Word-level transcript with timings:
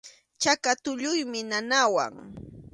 Chaka 0.41 0.69
tulluymi 0.83 1.39
nanawan. 1.49 2.13